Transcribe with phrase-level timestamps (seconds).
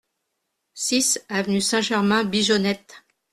[0.73, 3.03] six avenue Saint-Germain Bigeonnette